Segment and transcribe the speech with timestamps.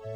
[0.00, 0.08] Shalom,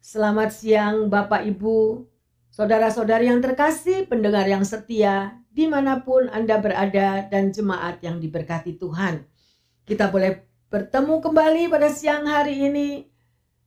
[0.00, 2.08] selamat siang Bapak Ibu,
[2.54, 8.78] saudara-saudari yang terkasih, pendengar yang setia, di mana pun Anda berada dan jemaat yang diberkati
[8.78, 9.26] Tuhan.
[9.82, 13.10] Kita boleh bertemu kembali pada siang hari ini.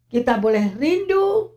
[0.08, 1.52] Kita boleh rindu,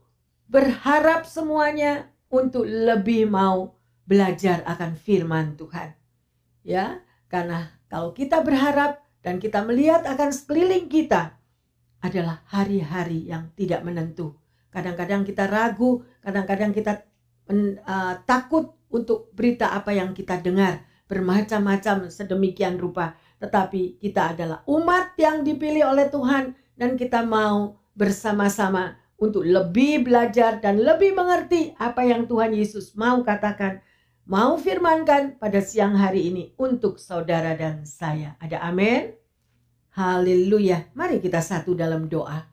[0.50, 5.94] berharap semuanya untuk lebih mau belajar akan firman Tuhan.
[6.66, 6.98] Ya,
[7.30, 11.38] karena kalau kita berharap dan kita melihat akan sekeliling kita,
[12.00, 14.34] adalah hari-hari yang tidak menentu.
[14.72, 17.09] Kadang-kadang kita ragu, kadang-kadang kita
[17.50, 23.18] uh, takut untuk berita apa yang kita dengar bermacam-macam sedemikian rupa.
[23.42, 30.62] Tetapi kita adalah umat yang dipilih oleh Tuhan dan kita mau bersama-sama untuk lebih belajar
[30.62, 33.82] dan lebih mengerti apa yang Tuhan Yesus mau katakan,
[34.24, 38.38] mau firmankan pada siang hari ini untuk saudara dan saya.
[38.40, 39.12] Ada amin?
[39.92, 40.88] Haleluya.
[40.94, 42.46] Mari kita satu dalam doa.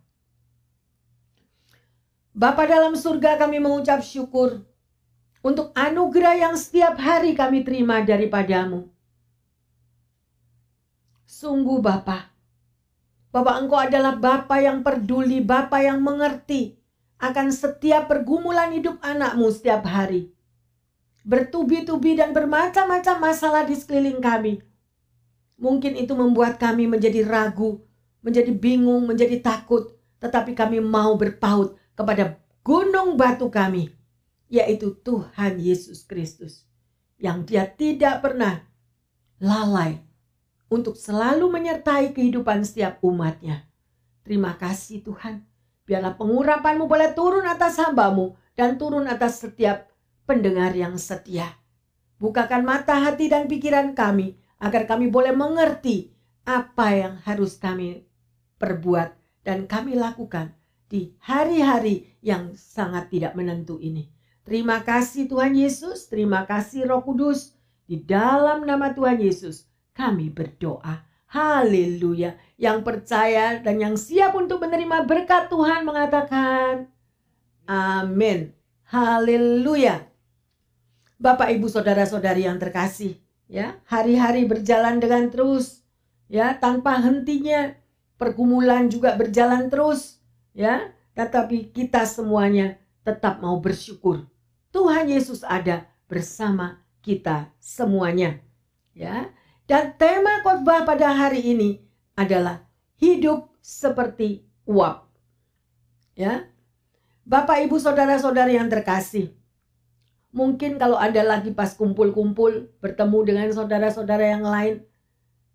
[2.38, 4.62] Bapa dalam surga kami mengucap syukur
[5.46, 8.90] untuk anugerah yang setiap hari kami terima daripadamu.
[11.28, 12.34] Sungguh Bapa,
[13.28, 16.80] Bapak Engkau adalah Bapa yang peduli, Bapa yang mengerti
[17.20, 20.32] akan setiap pergumulan hidup anakmu setiap hari.
[21.28, 24.64] Bertubi-tubi dan bermacam-macam masalah di sekeliling kami.
[25.60, 27.84] Mungkin itu membuat kami menjadi ragu,
[28.24, 29.92] menjadi bingung, menjadi takut.
[30.24, 33.92] Tetapi kami mau berpaut kepada gunung batu kami,
[34.48, 36.68] yaitu Tuhan Yesus Kristus.
[37.18, 38.64] Yang dia tidak pernah
[39.42, 40.02] lalai
[40.68, 43.68] untuk selalu menyertai kehidupan setiap umatnya.
[44.28, 45.48] Terima kasih Tuhan.
[45.88, 49.88] Biarlah pengurapanmu boleh turun atas hambamu dan turun atas setiap
[50.28, 51.56] pendengar yang setia.
[52.20, 56.12] Bukakan mata hati dan pikiran kami agar kami boleh mengerti
[56.44, 58.04] apa yang harus kami
[58.60, 59.16] perbuat
[59.48, 60.52] dan kami lakukan
[60.92, 64.17] di hari-hari yang sangat tidak menentu ini.
[64.48, 67.52] Terima kasih Tuhan Yesus, terima kasih Roh Kudus.
[67.84, 71.04] Di dalam nama Tuhan Yesus kami berdoa.
[71.28, 72.40] Haleluya.
[72.56, 76.88] Yang percaya dan yang siap untuk menerima berkat Tuhan mengatakan
[77.68, 78.56] amin.
[78.88, 80.08] Haleluya.
[81.20, 83.20] Bapak, Ibu, Saudara-saudari yang terkasih
[83.52, 85.84] ya hari-hari berjalan dengan terus
[86.32, 87.76] ya tanpa hentinya
[88.16, 90.24] pergumulan juga berjalan terus
[90.56, 94.28] ya tetapi kita semuanya tetap mau bersyukur
[94.78, 98.38] Tuhan Yesus ada bersama kita semuanya
[98.94, 99.34] ya
[99.66, 101.82] dan tema khotbah pada hari ini
[102.14, 102.62] adalah
[103.02, 105.10] hidup seperti uap
[106.14, 106.46] ya
[107.26, 109.34] Bapak Ibu saudara-saudari yang terkasih
[110.38, 114.86] Mungkin kalau Anda lagi pas kumpul-kumpul bertemu dengan saudara-saudara yang lain,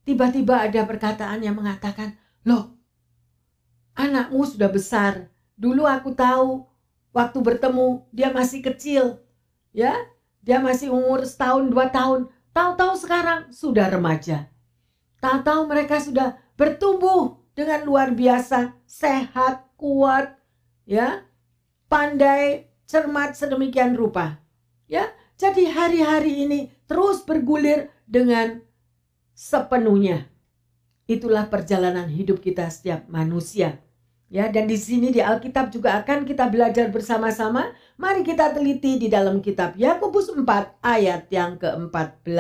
[0.03, 2.75] tiba-tiba ada perkataan yang mengatakan, "Loh,
[3.94, 5.31] anakmu sudah besar.
[5.55, 6.72] Dulu aku tahu
[7.12, 9.23] waktu bertemu dia masih kecil.
[9.73, 9.97] Ya,
[10.45, 12.28] dia masih umur setahun dua tahun.
[12.53, 14.53] Tahu-tahu sekarang sudah remaja.
[15.23, 20.37] Tahu-tahu mereka sudah bertumbuh dengan luar biasa, sehat, kuat,
[20.84, 21.25] ya,
[21.89, 24.43] pandai, cermat sedemikian rupa.
[24.91, 25.09] Ya,
[25.41, 28.61] jadi hari-hari ini terus bergulir dengan
[29.33, 30.29] sepenuhnya.
[31.09, 33.81] Itulah perjalanan hidup kita setiap manusia.
[34.32, 37.69] Ya, dan di sini di Alkitab juga akan kita belajar bersama-sama.
[38.00, 42.32] Mari kita teliti di dalam kitab Yakobus 4 ayat yang ke-14.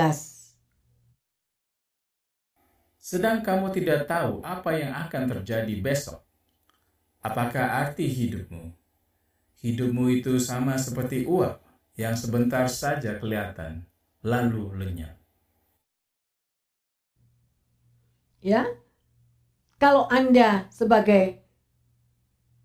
[2.96, 6.24] Sedang kamu tidak tahu apa yang akan terjadi besok.
[7.20, 8.72] Apakah arti hidupmu?
[9.60, 11.60] Hidupmu itu sama seperti uap
[12.00, 13.84] yang sebentar saja kelihatan,
[14.24, 15.20] lalu lenyap.
[18.40, 18.64] Ya,
[19.76, 21.41] kalau Anda sebagai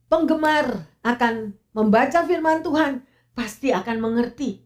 [0.07, 3.03] penggemar akan membaca firman Tuhan,
[3.37, 4.65] pasti akan mengerti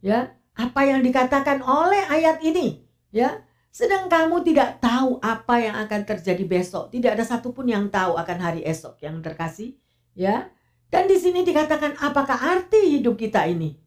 [0.00, 2.82] ya apa yang dikatakan oleh ayat ini
[3.12, 8.16] ya sedang kamu tidak tahu apa yang akan terjadi besok tidak ada satupun yang tahu
[8.16, 9.76] akan hari esok yang terkasih
[10.16, 10.48] ya
[10.88, 13.78] dan di sini dikatakan apakah arti hidup kita ini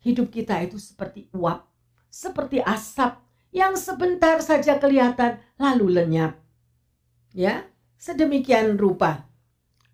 [0.00, 1.68] Hidup kita itu seperti uap,
[2.08, 3.20] seperti asap
[3.52, 6.40] yang sebentar saja kelihatan lalu lenyap.
[7.36, 7.68] Ya,
[8.00, 9.28] sedemikian rupa.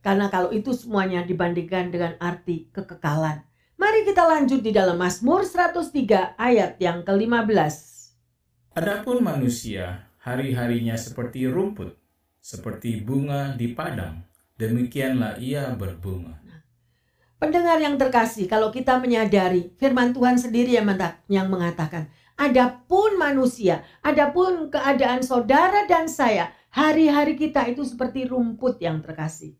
[0.06, 3.42] Karena kalau itu semuanya dibandingkan dengan arti kekekalan,
[3.76, 7.76] Mari kita lanjut di dalam Mazmur 103 ayat yang ke-15.
[8.72, 11.92] Adapun manusia hari-harinya seperti rumput,
[12.40, 14.24] seperti bunga di padang,
[14.56, 16.40] demikianlah ia berbunga.
[17.36, 20.72] Pendengar yang terkasih, kalau kita menyadari firman Tuhan sendiri
[21.28, 22.08] yang mengatakan,
[22.40, 29.52] adapun manusia, adapun keadaan saudara dan saya, hari-hari kita itu seperti rumput yang terkasih.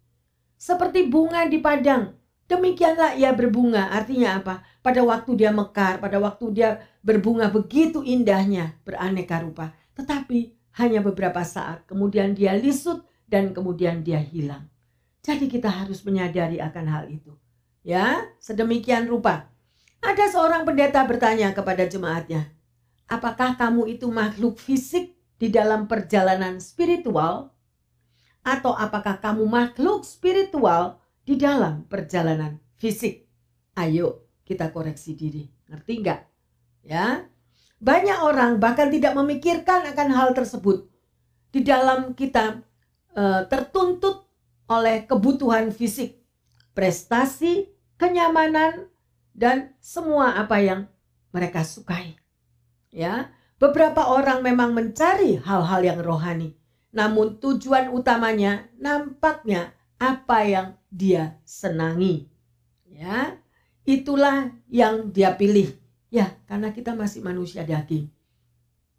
[0.56, 2.16] Seperti bunga di padang,
[2.46, 3.90] Demikianlah ia berbunga.
[3.90, 4.62] Artinya apa?
[4.78, 9.74] Pada waktu dia mekar, pada waktu dia berbunga begitu indahnya, beraneka rupa.
[9.98, 14.70] Tetapi hanya beberapa saat, kemudian dia lisut dan kemudian dia hilang.
[15.26, 17.34] Jadi kita harus menyadari akan hal itu.
[17.82, 19.50] Ya, sedemikian rupa.
[19.98, 22.46] Ada seorang pendeta bertanya kepada jemaatnya,
[23.10, 27.50] apakah kamu itu makhluk fisik di dalam perjalanan spiritual?
[28.46, 33.26] Atau apakah kamu makhluk spiritual di dalam perjalanan fisik.
[33.74, 35.50] Ayo kita koreksi diri.
[35.66, 36.20] Ngerti nggak?
[36.86, 37.26] Ya.
[37.82, 40.86] Banyak orang bahkan tidak memikirkan akan hal tersebut.
[41.50, 42.62] Di dalam kita
[43.12, 44.24] e, tertuntut
[44.70, 46.16] oleh kebutuhan fisik,
[46.72, 47.68] prestasi,
[48.00, 48.88] kenyamanan
[49.36, 50.88] dan semua apa yang
[51.36, 52.16] mereka sukai.
[52.88, 53.28] Ya,
[53.60, 56.56] beberapa orang memang mencari hal-hal yang rohani,
[56.96, 62.24] namun tujuan utamanya nampaknya apa yang dia senangi.
[62.88, 63.36] Ya,
[63.84, 65.76] itulah yang dia pilih.
[66.08, 68.08] Ya, karena kita masih manusia daging.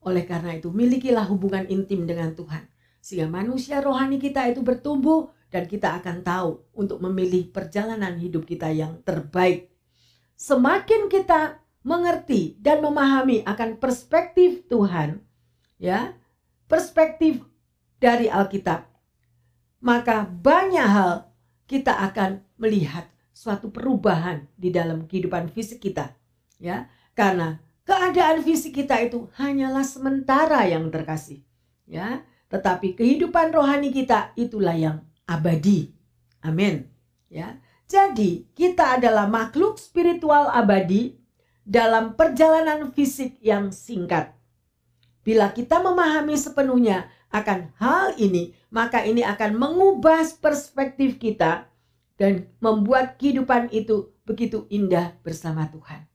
[0.06, 2.70] Oleh karena itu, milikilah hubungan intim dengan Tuhan.
[3.02, 8.70] Sehingga manusia rohani kita itu bertumbuh dan kita akan tahu untuk memilih perjalanan hidup kita
[8.70, 9.74] yang terbaik.
[10.38, 15.18] Semakin kita mengerti dan memahami akan perspektif Tuhan,
[15.82, 16.14] ya,
[16.70, 17.42] perspektif
[17.98, 18.86] dari Alkitab,
[19.82, 21.30] maka banyak hal
[21.68, 26.14] kita akan melihat suatu perubahan di dalam kehidupan fisik kita.
[26.58, 31.46] Ya, karena keadaan fisik kita itu hanyalah sementara yang terkasih.
[31.86, 35.94] Ya, tetapi kehidupan rohani kita itulah yang abadi.
[36.42, 36.88] Amin.
[37.28, 37.60] Ya.
[37.88, 41.16] Jadi, kita adalah makhluk spiritual abadi
[41.64, 44.36] dalam perjalanan fisik yang singkat.
[45.24, 51.68] Bila kita memahami sepenuhnya akan hal ini, maka ini akan mengubah perspektif kita
[52.16, 56.08] dan membuat kehidupan itu begitu indah bersama Tuhan.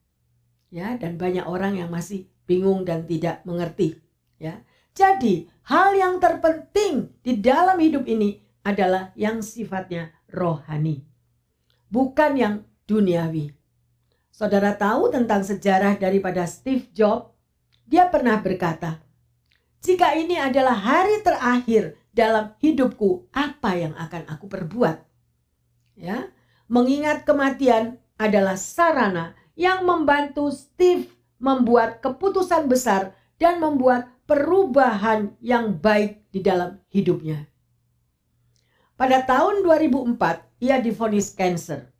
[0.72, 4.00] Ya, dan banyak orang yang masih bingung dan tidak mengerti,
[4.40, 4.64] ya.
[4.92, 11.04] Jadi, hal yang terpenting di dalam hidup ini adalah yang sifatnya rohani,
[11.88, 12.54] bukan yang
[12.88, 13.52] duniawi.
[14.32, 17.32] Saudara tahu tentang sejarah daripada Steve Jobs?
[17.84, 19.04] Dia pernah berkata,
[19.82, 25.02] jika ini adalah hari terakhir dalam hidupku, apa yang akan aku perbuat?
[25.98, 26.30] Ya,
[26.70, 31.10] mengingat kematian adalah sarana yang membantu Steve
[31.42, 37.50] membuat keputusan besar dan membuat perubahan yang baik di dalam hidupnya.
[38.94, 40.14] Pada tahun 2004,
[40.62, 41.90] ia difonis kanker.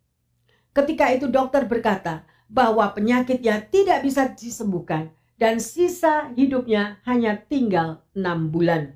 [0.71, 5.11] Ketika itu dokter berkata bahwa penyakitnya tidak bisa disembuhkan
[5.43, 8.95] dan sisa hidupnya hanya tinggal enam bulan.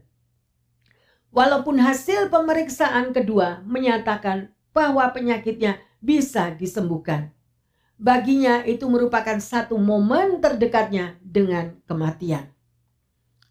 [1.35, 7.35] Walaupun hasil pemeriksaan kedua menyatakan bahwa penyakitnya bisa disembuhkan.
[7.99, 12.47] Baginya itu merupakan satu momen terdekatnya dengan kematian.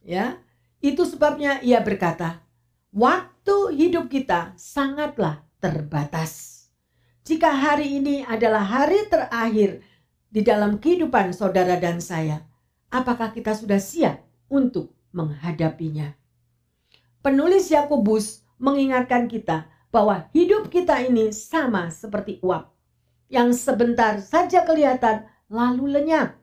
[0.00, 0.40] Ya,
[0.80, 2.40] itu sebabnya ia berkata,
[2.96, 6.64] waktu hidup kita sangatlah terbatas.
[7.28, 9.84] Jika hari ini adalah hari terakhir
[10.32, 12.45] di dalam kehidupan saudara dan saya,
[12.90, 16.14] apakah kita sudah siap untuk menghadapinya?
[17.22, 22.70] Penulis Yakobus mengingatkan kita bahwa hidup kita ini sama seperti uap
[23.26, 26.38] yang sebentar saja kelihatan lalu lenyap.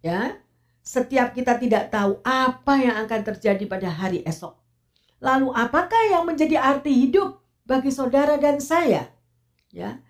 [0.00, 0.38] Ya,
[0.86, 4.54] setiap kita tidak tahu apa yang akan terjadi pada hari esok.
[5.18, 9.10] Lalu apakah yang menjadi arti hidup bagi saudara dan saya?
[9.72, 10.00] Ya.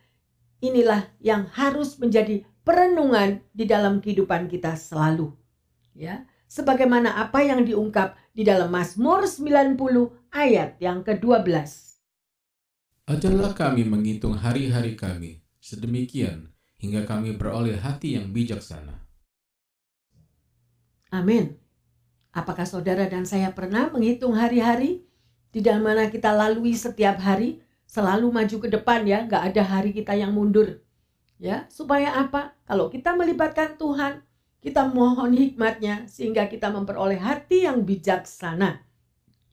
[0.60, 5.36] Inilah yang harus menjadi perenungan di dalam kehidupan kita selalu
[5.96, 9.80] ya sebagaimana apa yang diungkap di dalam Mazmur 90
[10.30, 11.48] ayat yang ke-12.
[13.06, 19.02] Ajarlah kami menghitung hari-hari kami sedemikian hingga kami beroleh hati yang bijaksana.
[21.14, 21.56] Amin.
[22.36, 25.06] Apakah saudara dan saya pernah menghitung hari-hari
[25.54, 29.94] di dalam mana kita lalui setiap hari selalu maju ke depan ya, nggak ada hari
[29.94, 30.82] kita yang mundur.
[31.40, 32.58] Ya, supaya apa?
[32.66, 34.25] Kalau kita melibatkan Tuhan,
[34.66, 38.82] kita mohon hikmatnya sehingga kita memperoleh hati yang bijaksana.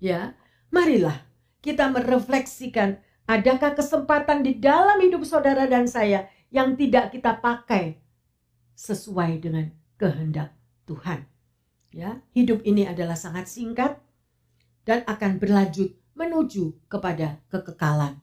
[0.02, 0.34] Ya,
[0.74, 1.22] marilah
[1.62, 2.98] kita merefleksikan
[3.30, 8.02] adakah kesempatan di dalam hidup saudara dan saya yang tidak kita pakai
[8.74, 9.70] sesuai dengan
[10.02, 10.58] kehendak
[10.90, 11.30] Tuhan.
[11.94, 14.02] Ya, hidup ini adalah sangat singkat
[14.82, 18.18] dan akan berlanjut menuju kepada kekekalan.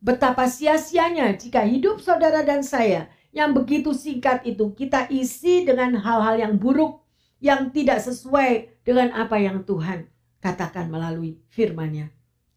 [0.00, 6.36] Betapa sia-sianya jika hidup saudara dan saya yang begitu singkat itu kita isi dengan hal-hal
[6.40, 7.02] yang buruk
[7.42, 10.08] yang tidak sesuai dengan apa yang Tuhan
[10.40, 12.08] katakan melalui firman-Nya.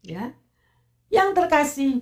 [0.06, 0.32] Ya.
[1.10, 1.92] Yang terkasih,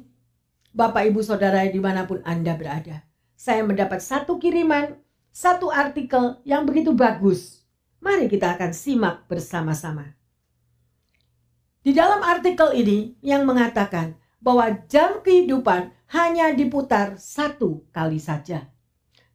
[0.76, 3.02] Bapak Ibu Saudara di mana pun Anda berada.
[3.34, 4.98] Saya mendapat satu kiriman,
[5.32, 7.64] satu artikel yang begitu bagus.
[7.98, 10.14] Mari kita akan simak bersama-sama.
[11.82, 18.68] Di dalam artikel ini yang mengatakan bahwa jam kehidupan hanya diputar satu kali saja.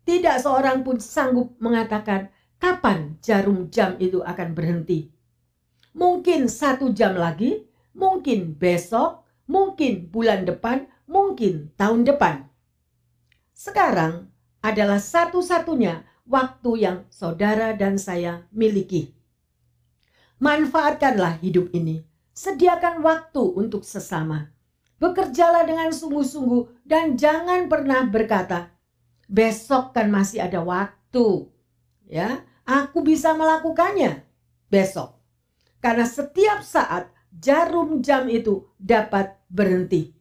[0.04, 5.14] Tidak seorang pun sanggup mengatakan kapan jarum jam itu akan berhenti.
[5.94, 12.50] Mungkin satu jam lagi, mungkin besok, mungkin bulan depan, mungkin tahun depan.
[13.54, 19.14] Sekarang adalah satu-satunya waktu yang saudara dan saya miliki.
[20.40, 22.04] Manfaatkanlah hidup ini.
[22.34, 24.53] Sediakan waktu untuk sesama.
[25.04, 28.72] Bekerjalah dengan sungguh-sungguh dan jangan pernah berkata,
[29.28, 31.52] besok kan masih ada waktu.
[32.08, 34.24] Ya, aku bisa melakukannya
[34.72, 35.20] besok.
[35.84, 40.16] Karena setiap saat jarum jam itu dapat berhenti.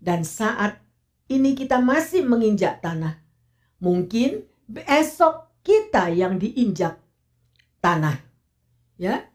[0.00, 0.80] Dan saat
[1.28, 3.20] ini kita masih menginjak tanah.
[3.84, 6.96] Mungkin besok kita yang diinjak
[7.84, 8.16] tanah.
[8.96, 9.28] Ya.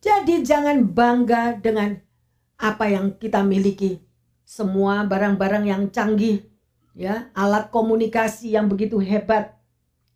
[0.00, 2.00] Jadi jangan bangga dengan
[2.60, 4.04] apa yang kita miliki.
[4.44, 6.44] Semua barang-barang yang canggih,
[6.92, 9.56] ya, alat komunikasi yang begitu hebat,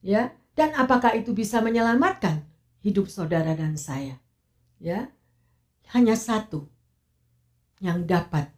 [0.05, 2.45] ya, dan apakah itu bisa menyelamatkan
[2.85, 4.21] hidup saudara dan saya?
[4.77, 5.09] Ya.
[5.93, 6.69] Hanya satu
[7.79, 8.51] yang dapat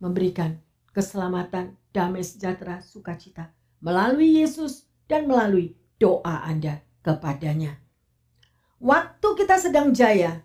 [0.00, 0.58] memberikan
[0.90, 7.80] keselamatan, damai sejahtera, sukacita melalui Yesus dan melalui doa Anda kepadanya.
[8.80, 10.40] Waktu kita sedang jaya,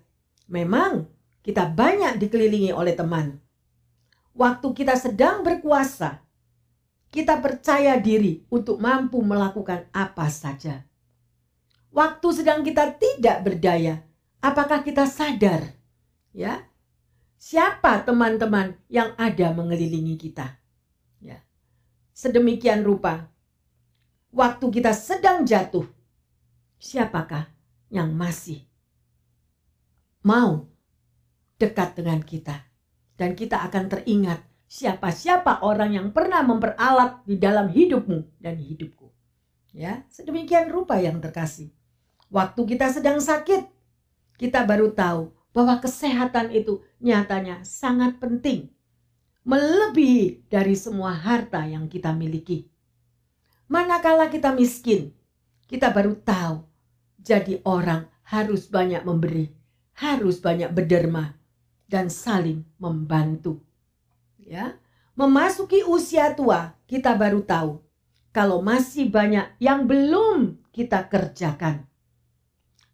[0.51, 1.07] memang
[1.45, 3.37] kita banyak dikelilingi oleh teman.
[4.33, 6.25] Waktu kita sedang berkuasa,
[7.13, 10.81] kita percaya diri untuk mampu melakukan apa saja.
[11.93, 14.01] Waktu sedang kita tidak berdaya,
[14.41, 15.69] apakah kita sadar?
[16.33, 16.65] Ya,
[17.37, 20.59] siapa teman-teman yang ada mengelilingi kita?
[21.23, 21.45] Ya,
[22.11, 23.31] sedemikian rupa.
[24.35, 25.87] Waktu kita sedang jatuh,
[26.75, 27.47] siapakah
[27.87, 28.67] yang masih
[30.25, 30.65] mau
[31.57, 32.67] dekat dengan kita?
[33.15, 39.07] Dan kita akan teringat siapa-siapa orang yang pernah memperalat di dalam hidupmu dan hidupku.
[39.75, 41.71] Ya, sedemikian rupa yang terkasih.
[42.31, 43.67] Waktu kita sedang sakit,
[44.35, 48.71] kita baru tahu bahwa kesehatan itu nyatanya sangat penting.
[49.45, 52.67] Melebihi dari semua harta yang kita miliki.
[53.71, 55.13] Manakala kita miskin,
[55.69, 56.65] kita baru tahu
[57.21, 59.53] jadi orang harus banyak memberi,
[59.97, 61.33] harus banyak berderma
[61.85, 63.61] dan saling membantu.
[64.41, 64.77] Ya,
[65.17, 67.85] memasuki usia tua, kita baru tahu
[68.35, 71.87] kalau masih banyak yang belum kita kerjakan.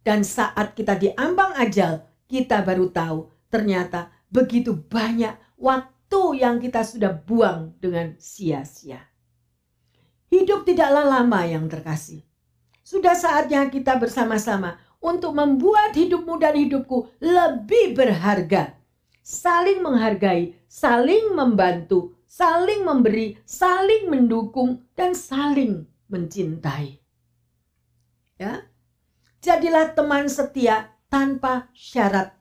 [0.05, 7.13] Dan saat kita diambang ajal, kita baru tahu ternyata begitu banyak waktu yang kita sudah
[7.13, 9.01] buang dengan sia-sia.
[10.29, 12.23] Hidup tidaklah lama yang terkasih.
[12.85, 18.77] Sudah saatnya kita bersama-sama untuk membuat hidupmu dan hidupku lebih berharga.
[19.21, 26.97] Saling menghargai, saling membantu, saling memberi, saling mendukung, dan saling mencintai.
[28.41, 28.65] Ya,
[29.41, 32.37] Jadilah teman setia tanpa syarat.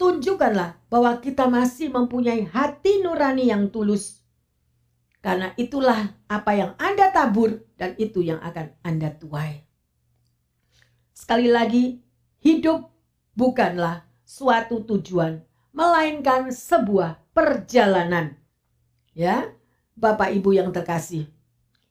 [0.00, 4.24] Tunjukkanlah bahwa kita masih mempunyai hati nurani yang tulus.
[5.20, 9.68] Karena itulah apa yang Anda tabur dan itu yang akan Anda tuai.
[11.12, 12.00] Sekali lagi,
[12.40, 12.88] hidup
[13.36, 18.38] bukanlah suatu tujuan, melainkan sebuah perjalanan.
[19.12, 19.50] Ya,
[19.98, 21.26] Bapak Ibu yang terkasih.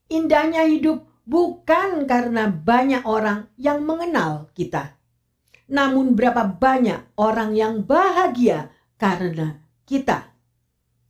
[0.08, 4.96] Indahnya hidup bukan karena banyak orang yang mengenal kita.
[5.68, 10.32] Namun berapa banyak orang yang bahagia karena kita.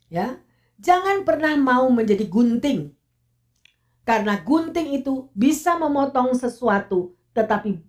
[0.09, 0.41] Ya,
[0.81, 2.93] jangan pernah mau menjadi gunting.
[4.03, 7.81] Karena gunting itu bisa memotong sesuatu tetapi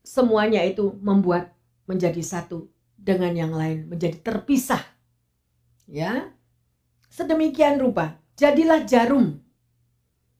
[0.00, 1.52] semuanya itu membuat
[1.84, 4.82] menjadi satu dengan yang lain, menjadi terpisah.
[5.86, 6.32] Ya.
[7.10, 9.38] Sedemikian rupa, jadilah jarum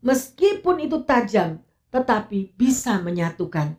[0.02, 1.62] meskipun itu tajam,
[1.94, 3.78] tetapi bisa menyatukan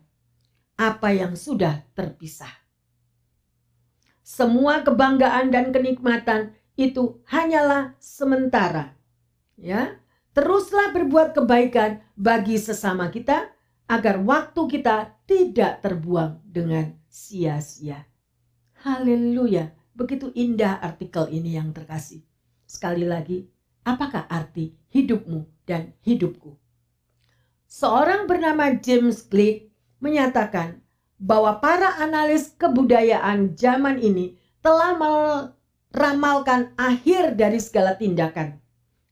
[0.80, 2.52] apa yang sudah terpisah.
[4.26, 8.98] Semua kebanggaan dan kenikmatan itu hanyalah sementara.
[9.56, 10.00] Ya,
[10.36, 13.56] Teruslah berbuat kebaikan bagi sesama kita
[13.88, 18.04] agar waktu kita tidak terbuang dengan sia-sia.
[18.86, 22.22] Haleluya, begitu indah artikel ini yang terkasih.
[22.70, 23.50] Sekali lagi,
[23.82, 26.54] apakah arti hidupmu dan hidupku?
[27.66, 30.86] Seorang bernama James Gleick menyatakan
[31.18, 38.62] bahwa para analis kebudayaan zaman ini telah meramalkan akhir dari segala tindakan.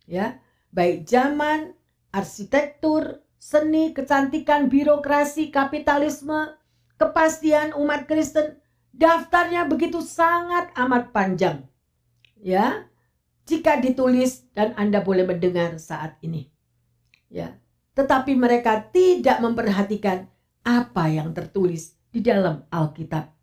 [0.06, 0.38] Ya,
[0.70, 1.74] baik zaman,
[2.13, 6.62] arsitektur, seni, kecantikan, birokrasi, kapitalisme,
[7.01, 8.62] kepastian umat Kristen,
[8.93, 11.65] daftarnya begitu sangat amat panjang.
[12.39, 12.88] Ya,
[13.50, 16.47] jika ditulis dan Anda boleh mendengar saat ini.
[17.27, 17.57] Ya,
[17.97, 20.29] tetapi mereka tidak memperhatikan
[20.63, 23.33] apa yang tertulis di dalam Alkitab.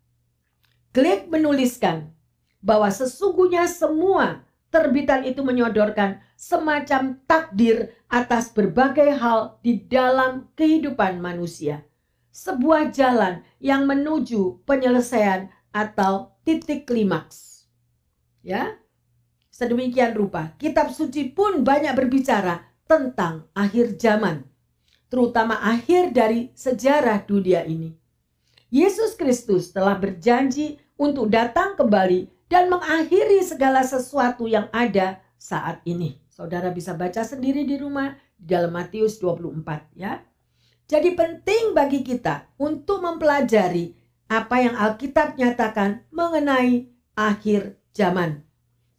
[0.95, 2.15] Glegg menuliskan
[2.63, 11.83] bahwa sesungguhnya semua terbitan itu menyodorkan semacam takdir atas berbagai hal di dalam kehidupan manusia.
[12.31, 17.67] Sebuah jalan yang menuju penyelesaian atau titik klimaks.
[18.39, 18.79] Ya.
[19.51, 24.47] Sedemikian rupa, kitab suci pun banyak berbicara tentang akhir zaman,
[25.11, 27.93] terutama akhir dari sejarah dunia ini.
[28.71, 36.15] Yesus Kristus telah berjanji untuk datang kembali dan mengakhiri segala sesuatu yang ada saat ini.
[36.31, 40.23] Saudara bisa baca sendiri di rumah di dalam Matius 24 ya.
[40.91, 43.95] Jadi penting bagi kita untuk mempelajari
[44.27, 48.43] apa yang Alkitab nyatakan mengenai akhir zaman.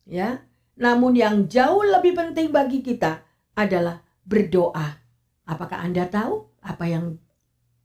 [0.09, 0.49] Ya.
[0.73, 3.21] Namun yang jauh lebih penting bagi kita
[3.53, 5.05] adalah berdoa.
[5.45, 7.21] Apakah Anda tahu apa yang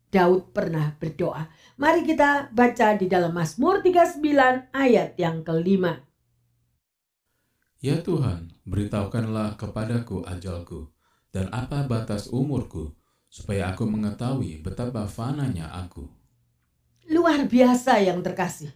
[0.08, 1.52] Daud pernah berdoa.
[1.76, 6.00] Mari kita baca di dalam Mazmur 39 ayat yang kelima.
[7.84, 10.96] Ya Tuhan, beritahukanlah kepadaku ajalku
[11.36, 12.96] dan apa batas umurku,
[13.28, 16.08] supaya aku mengetahui betapa fananya aku.
[17.08, 18.72] Luar biasa yang terkasih.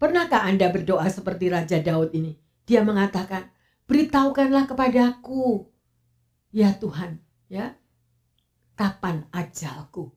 [0.00, 2.36] Pernahkah Anda berdoa seperti Raja Daud ini?
[2.64, 3.52] Dia mengatakan,
[3.84, 5.68] beritahukanlah kepadaku,
[6.52, 7.20] ya Tuhan,
[7.52, 7.76] ya,
[8.76, 10.12] kapan ajalku.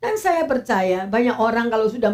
[0.00, 2.12] Dan saya percaya banyak orang kalau sudah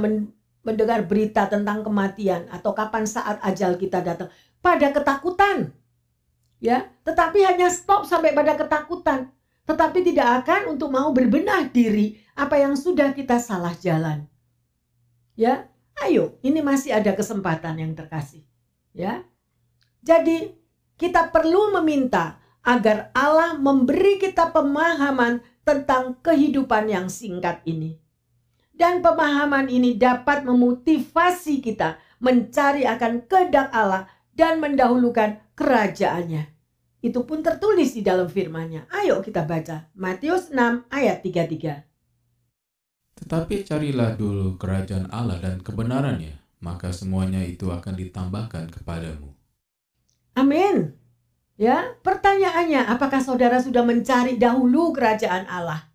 [0.66, 5.70] mendengar berita tentang kematian atau kapan saat ajal kita datang pada ketakutan.
[6.58, 9.30] Ya, tetapi hanya stop sampai pada ketakutan.
[9.66, 14.30] Tetapi tidak akan untuk mau berbenah diri apa yang sudah kita salah jalan.
[15.34, 15.68] Ya,
[16.00, 18.46] ayo, ini masih ada kesempatan yang terkasih.
[18.94, 19.26] Ya.
[20.06, 20.54] Jadi,
[20.96, 27.98] kita perlu meminta agar Allah memberi kita pemahaman tentang kehidupan yang singkat ini.
[28.70, 36.55] Dan pemahaman ini dapat memotivasi kita mencari akan kehendak Allah dan mendahulukan kerajaannya.
[37.04, 38.88] Itu pun tertulis di dalam firman-Nya.
[38.90, 41.86] Ayo kita baca Matius 6 ayat 33.
[43.16, 49.32] Tetapi carilah dulu kerajaan Allah dan kebenarannya, maka semuanya itu akan ditambahkan kepadamu.
[50.36, 50.92] Amin.
[51.56, 55.88] Ya, pertanyaannya, apakah saudara sudah mencari dahulu kerajaan Allah?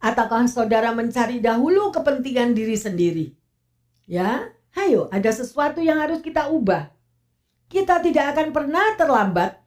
[0.00, 3.26] Ataukah saudara mencari dahulu kepentingan diri sendiri?
[4.08, 6.88] Ya, ayo, ada sesuatu yang harus kita ubah.
[7.68, 9.63] Kita tidak akan pernah terlambat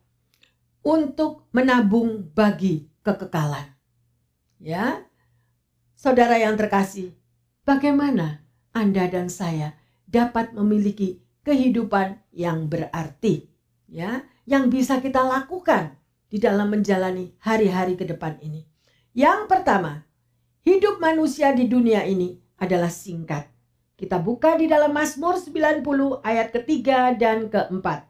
[0.88, 3.76] untuk menabung bagi kekekalan.
[4.64, 5.04] Ya,
[6.00, 7.12] saudara yang terkasih,
[7.68, 9.76] bagaimana Anda dan saya
[10.08, 13.52] dapat memiliki kehidupan yang berarti?
[13.92, 16.00] Ya, yang bisa kita lakukan
[16.32, 18.64] di dalam menjalani hari-hari ke depan ini.
[19.12, 20.08] Yang pertama,
[20.64, 23.44] hidup manusia di dunia ini adalah singkat.
[24.00, 25.84] Kita buka di dalam Mazmur 90
[26.24, 28.08] ayat ketiga dan keempat.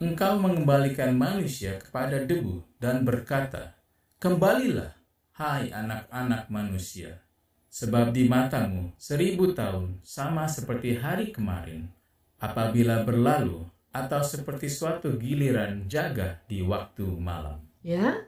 [0.00, 3.76] Engkau mengembalikan manusia kepada debu dan berkata,
[4.16, 4.96] Kembalilah,
[5.36, 7.20] hai anak-anak manusia,
[7.68, 11.92] sebab di matamu seribu tahun sama seperti hari kemarin.
[12.40, 17.60] Apabila berlalu, atau seperti suatu giliran jaga di waktu malam.
[17.84, 18.24] Ya.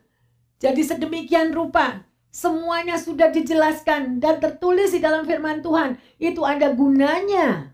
[0.61, 5.97] Jadi sedemikian rupa semuanya sudah dijelaskan dan tertulis di dalam firman Tuhan.
[6.21, 7.73] Itu ada gunanya.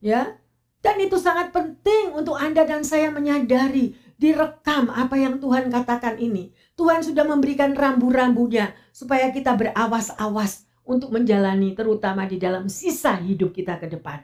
[0.00, 0.39] Ya.
[0.80, 6.52] Dan itu sangat penting untuk Anda dan saya menyadari, direkam apa yang Tuhan katakan ini.
[6.76, 13.80] Tuhan sudah memberikan rambu-rambunya supaya kita berawas-awas untuk menjalani terutama di dalam sisa hidup kita
[13.80, 14.20] ke depan.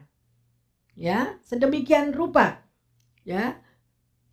[0.92, 2.60] Ya sedemikian rupa.
[3.24, 3.60] Ya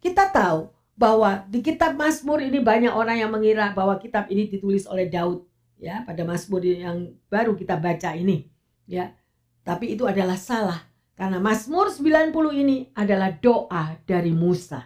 [0.03, 4.83] kita tahu bahwa di kitab Mazmur ini banyak orang yang mengira bahwa kitab ini ditulis
[4.87, 5.47] oleh Daud.
[5.79, 8.51] Ya pada Mazmur yang baru kita baca ini.
[8.87, 9.15] Ya
[9.63, 14.81] tapi itu adalah salah karena Mazmur 90 ini adalah doa dari Musa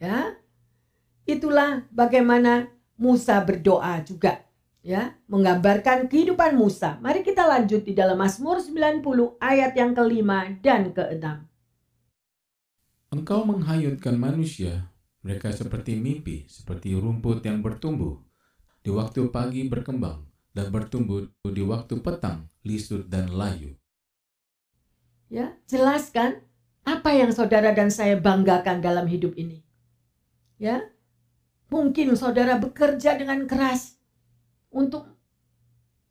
[0.00, 0.36] ya
[1.26, 4.46] itulah bagaimana Musa berdoa juga
[4.86, 7.02] ya, menggambarkan kehidupan Musa.
[7.02, 9.02] Mari kita lanjut di dalam Mazmur 90
[9.42, 11.50] ayat yang kelima dan keenam.
[13.10, 14.86] Engkau menghayutkan manusia,
[15.26, 18.22] mereka seperti mimpi, seperti rumput yang bertumbuh.
[18.86, 20.22] Di waktu pagi berkembang
[20.54, 23.74] dan bertumbuh di waktu petang, lisut dan layu.
[25.26, 26.42] Ya, jelaskan
[26.86, 29.66] apa yang saudara dan saya banggakan dalam hidup ini.
[30.56, 30.86] Ya,
[31.66, 33.98] Mungkin saudara bekerja dengan keras
[34.70, 35.10] untuk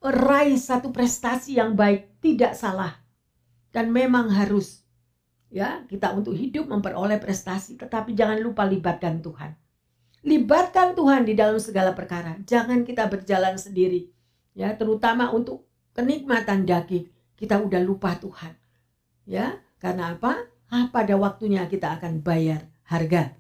[0.04, 3.00] meraih satu prestasi yang baik, tidak salah.
[3.72, 4.84] Dan memang harus
[5.48, 9.56] ya kita untuk hidup memperoleh prestasi, tetapi jangan lupa libatkan Tuhan.
[10.28, 12.36] Libatkan Tuhan di dalam segala perkara.
[12.44, 14.12] Jangan kita berjalan sendiri.
[14.56, 17.08] Ya, terutama untuk kenikmatan daging,
[17.40, 18.65] kita udah lupa Tuhan.
[19.26, 20.46] Ya, karena apa?
[20.70, 23.34] Ah, pada waktunya kita akan bayar harga.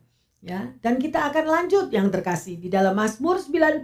[0.46, 3.82] Ya, dan kita akan lanjut yang terkasih di dalam Mazmur 90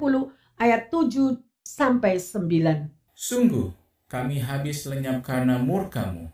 [0.62, 3.18] ayat 7 sampai 9.
[3.18, 3.74] Sungguh
[4.06, 6.30] kami habis lenyap karena murkamu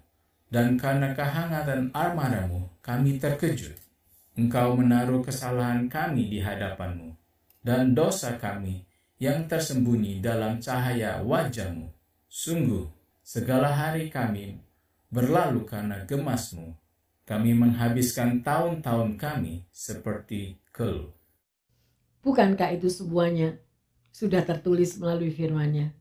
[0.51, 3.75] dan karena kehangatan armadamu kami terkejut.
[4.37, 7.15] Engkau menaruh kesalahan kami di hadapanmu
[7.63, 8.85] dan dosa kami
[9.17, 11.89] yang tersembunyi dalam cahaya wajahmu.
[12.29, 12.85] Sungguh
[13.25, 14.61] segala hari kami
[15.07, 16.75] berlalu karena gemasmu
[17.27, 21.11] kami menghabiskan tahun-tahun kami seperti keluh.
[22.23, 23.59] Bukankah itu semuanya
[24.15, 25.91] sudah tertulis melalui firman-Nya?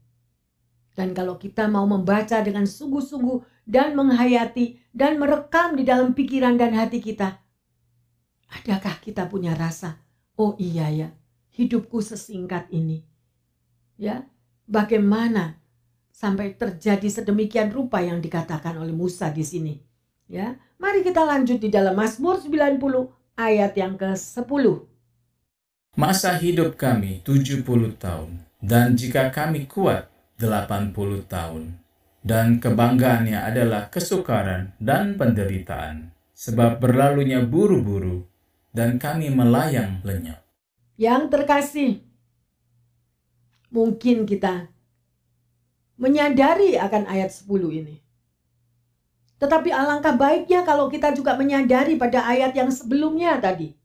[0.95, 6.73] Dan kalau kita mau membaca dengan sungguh-sungguh dan menghayati dan merekam di dalam pikiran dan
[6.73, 7.43] hati kita,
[8.49, 10.01] adakah kita punya rasa,
[10.39, 11.09] oh iya ya,
[11.53, 13.05] hidupku sesingkat ini.
[13.99, 14.31] Ya,
[14.65, 15.61] bagaimana
[16.17, 19.77] sampai terjadi sedemikian rupa yang dikatakan oleh Musa di sini?
[20.27, 22.81] Ya, mari kita lanjut di dalam Mazmur 90
[23.37, 24.65] ayat yang ke-10.
[26.01, 27.63] Masa hidup kami 70
[28.01, 30.09] tahun dan jika kami kuat
[30.41, 30.97] 80
[31.29, 31.77] tahun
[32.25, 38.29] dan kebanggaannya adalah kesukaran dan penderitaan sebab berlalunya buru-buru
[38.77, 40.45] dan kami melayang lenyap.
[41.01, 41.93] Yang terkasih,
[43.73, 44.69] mungkin kita
[45.97, 47.97] menyadari akan ayat 10 ini.
[49.37, 53.77] Tetapi alangkah baiknya kalau kita juga menyadari pada ayat yang sebelumnya tadi.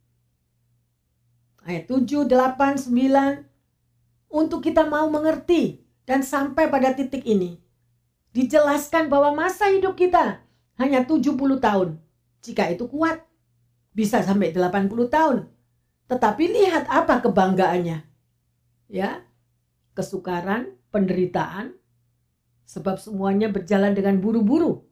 [1.68, 3.48] Ayat 7, 8, 9.
[4.32, 7.60] Untuk kita mau mengerti dan sampai pada titik ini.
[8.32, 10.40] Dijelaskan bahwa masa hidup kita
[10.80, 12.00] hanya 70 tahun.
[12.40, 13.20] Jika itu kuat,
[13.92, 15.52] bisa sampai 80 tahun.
[16.08, 18.08] Tetapi lihat apa kebanggaannya.
[18.88, 19.24] Ya,
[19.92, 21.76] kesukaran, penderitaan,
[22.72, 24.88] sebab semuanya berjalan dengan buru-buru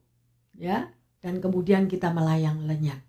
[0.60, 0.92] ya
[1.24, 3.00] dan kemudian kita melayang lenyap.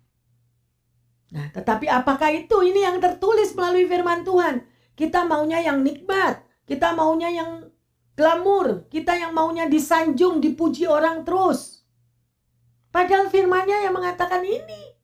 [1.30, 4.62] Nah, tetapi apakah itu ini yang tertulis melalui firman Tuhan?
[4.94, 7.70] Kita maunya yang nikmat, kita maunya yang
[8.18, 11.86] glamur, kita yang maunya disanjung, dipuji orang terus.
[12.90, 14.98] Padahal firmannya yang mengatakan ini.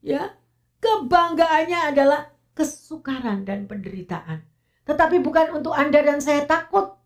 [0.00, 0.40] Ya,
[0.80, 4.48] kebanggaannya adalah kesukaran dan penderitaan.
[4.88, 6.97] Tetapi bukan untuk Anda dan saya takut.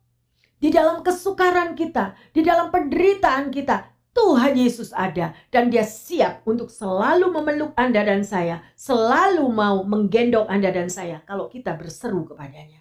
[0.63, 6.71] Di dalam kesukaran kita, di dalam penderitaan kita, Tuhan Yesus ada dan dia siap untuk
[6.71, 12.79] selalu memeluk Anda dan saya, selalu mau menggendong Anda dan saya kalau kita berseru kepadanya.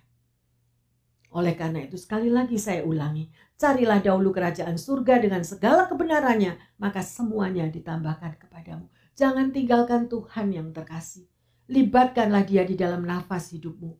[1.31, 6.99] Oleh karena itu sekali lagi saya ulangi, carilah dahulu kerajaan surga dengan segala kebenarannya, maka
[6.99, 8.91] semuanya ditambahkan kepadamu.
[9.15, 11.31] Jangan tinggalkan Tuhan yang terkasih.
[11.71, 13.95] Libatkanlah dia di dalam nafas hidupmu.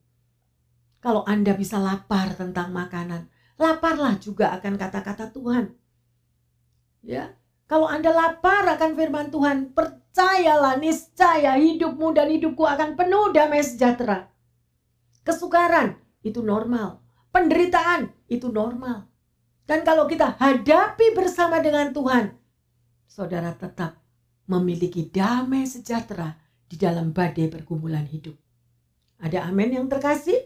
[1.00, 5.72] Kalau Anda bisa lapar tentang makanan, laparlah juga akan kata-kata Tuhan
[7.02, 7.34] Ya,
[7.66, 14.30] kalau Anda lapar akan firman Tuhan, percayalah niscaya hidupmu dan hidupku akan penuh damai sejahtera.
[15.26, 17.02] Kesukaran itu normal,
[17.34, 19.10] penderitaan itu normal.
[19.66, 22.38] Dan kalau kita hadapi bersama dengan Tuhan,
[23.10, 23.98] saudara tetap
[24.46, 26.38] memiliki damai sejahtera
[26.70, 28.38] di dalam badai pergumulan hidup.
[29.18, 30.38] Ada amin yang terkasih?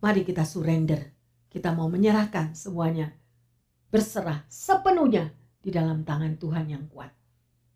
[0.00, 1.11] Mari kita surrender.
[1.52, 3.12] Kita mau menyerahkan semuanya.
[3.92, 7.12] Berserah sepenuhnya di dalam tangan Tuhan yang kuat.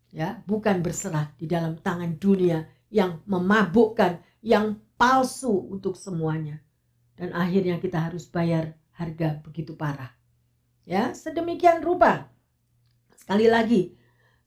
[0.09, 6.57] Ya, bukan berserah di dalam tangan dunia yang memabukkan, yang palsu untuk semuanya.
[7.13, 10.09] Dan akhirnya kita harus bayar harga begitu parah.
[10.89, 12.33] Ya, sedemikian rupa.
[13.13, 13.93] Sekali lagi,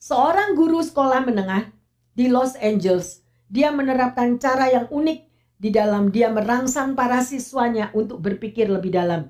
[0.02, 1.70] seorang guru sekolah menengah
[2.18, 5.29] di Los Angeles, dia menerapkan cara yang unik
[5.60, 9.28] di dalam dia merangsang para siswanya untuk berpikir lebih dalam.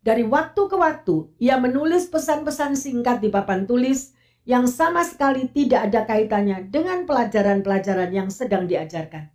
[0.00, 4.16] Dari waktu ke waktu, ia menulis pesan-pesan singkat di papan tulis
[4.48, 9.30] yang sama sekali tidak ada kaitannya dengan pelajaran-pelajaran yang sedang diajarkan.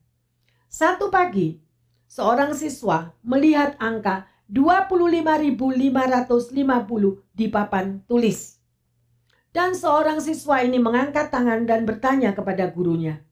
[0.67, 1.63] Satu pagi,
[2.09, 6.51] seorang siswa melihat angka 25.550
[7.31, 8.59] di papan tulis.
[9.53, 13.23] Dan seorang siswa ini mengangkat tangan dan bertanya kepada gurunya,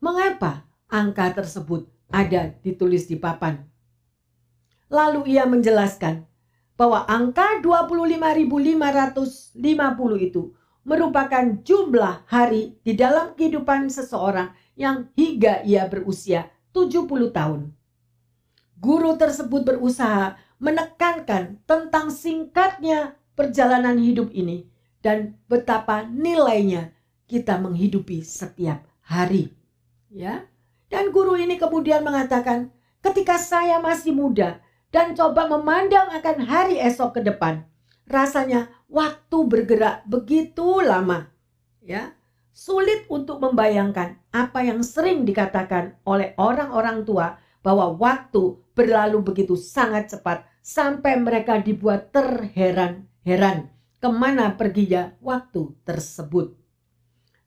[0.00, 3.64] "Mengapa angka tersebut ada ditulis di papan?"
[4.88, 6.24] Lalu ia menjelaskan
[6.78, 9.58] bahwa angka 25.550
[10.22, 10.54] itu
[10.88, 17.74] merupakan jumlah hari di dalam kehidupan seseorang yang hingga ia berusia 70 tahun.
[18.78, 24.70] Guru tersebut berusaha menekankan tentang singkatnya perjalanan hidup ini
[25.02, 26.94] dan betapa nilainya
[27.28, 29.52] kita menghidupi setiap hari.
[30.08, 30.46] Ya.
[30.88, 32.72] Dan guru ini kemudian mengatakan,
[33.04, 37.68] ketika saya masih muda dan coba memandang akan hari esok ke depan,
[38.08, 41.28] rasanya waktu bergerak begitu lama.
[41.84, 42.16] Ya.
[42.58, 50.10] Sulit untuk membayangkan apa yang sering dikatakan oleh orang-orang tua bahwa waktu berlalu begitu sangat
[50.10, 53.70] cepat sampai mereka dibuat terheran-heran
[54.02, 56.58] ke mana perginya waktu tersebut.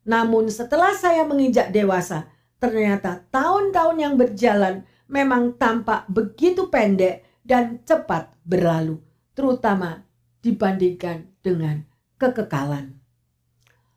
[0.08, 2.31] Namun setelah saya menginjak dewasa,
[2.62, 9.02] ternyata tahun-tahun yang berjalan memang tampak begitu pendek dan cepat berlalu,
[9.34, 10.06] terutama
[10.46, 11.82] dibandingkan dengan
[12.22, 13.02] kekekalan.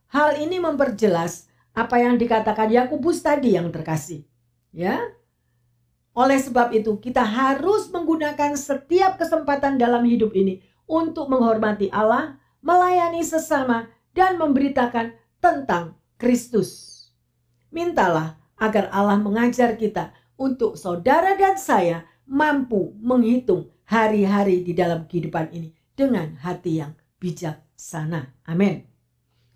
[0.09, 4.25] Hal ini memperjelas apa yang dikatakan Yakubus tadi yang terkasih.
[4.73, 4.97] Ya.
[6.15, 13.27] Oleh sebab itu, kita harus menggunakan setiap kesempatan dalam hidup ini untuk menghormati Allah, melayani
[13.27, 16.95] sesama, dan memberitakan tentang Kristus.
[17.75, 25.53] Mintalah agar Allah mengajar kita untuk saudara dan saya mampu menghitung hari-hari di dalam kehidupan
[25.53, 28.35] ini dengan hati yang bijaksana.
[28.49, 28.89] Amin.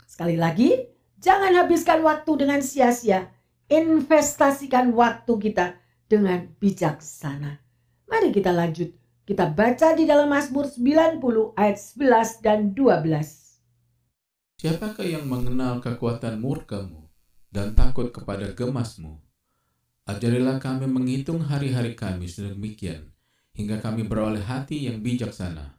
[0.07, 3.33] Sekali lagi, jangan habiskan waktu dengan sia-sia.
[3.69, 5.77] Investasikan waktu kita
[6.09, 7.61] dengan bijaksana.
[8.09, 8.97] Mari kita lanjut.
[9.29, 11.21] Kita baca di dalam Mazmur 90
[11.53, 14.65] ayat 11 dan 12.
[14.65, 17.08] Siapakah yang mengenal kekuatan murkamu
[17.49, 19.21] dan takut kepada gemasmu?
[20.09, 23.13] Ajarilah kami menghitung hari-hari kami sedemikian,
[23.53, 25.77] hingga kami beroleh hati yang bijaksana.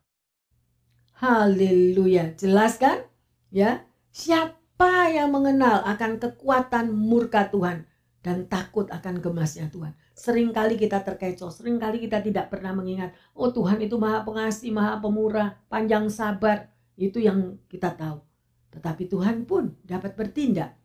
[1.17, 2.37] Haleluya.
[2.37, 3.03] Jelas kan?
[3.49, 7.85] Ya, Siapa yang mengenal akan kekuatan murka Tuhan
[8.25, 9.93] dan takut akan gemasnya Tuhan.
[10.17, 14.99] Seringkali kita terkecoh, sering kali kita tidak pernah mengingat, oh Tuhan itu maha pengasih, maha
[14.99, 16.67] pemurah, panjang sabar.
[16.99, 18.19] Itu yang kita tahu.
[18.75, 20.75] Tetapi Tuhan pun dapat bertindak.